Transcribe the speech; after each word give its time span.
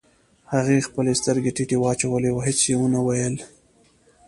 هغې 0.53 0.85
خپلې 0.87 1.11
سترګې 1.21 1.51
ټيټې 1.55 1.77
واچولې 1.79 2.29
او 2.33 2.39
هېڅ 2.47 2.59
يې 2.69 2.75
ونه 2.79 2.99
ويل. 3.07 3.35